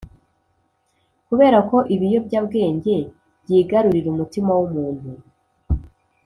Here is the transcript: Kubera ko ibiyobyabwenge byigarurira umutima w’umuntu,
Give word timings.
Kubera 1.27 1.57
ko 1.69 1.77
ibiyobyabwenge 1.95 2.95
byigarurira 3.43 4.07
umutima 4.13 4.51
w’umuntu, 4.59 5.09